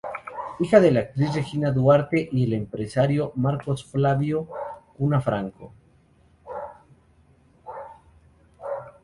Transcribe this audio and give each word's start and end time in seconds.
Hija 0.59 0.79
de 0.79 0.89
la 0.89 1.01
actriz 1.01 1.35
Regina 1.35 1.71
Duarte 1.71 2.27
y 2.31 2.45
el 2.45 2.53
empresario 2.53 3.33
Marcos 3.35 3.85
Flávio 3.85 4.47
Cunha 4.97 5.21
Franco. 5.21 5.73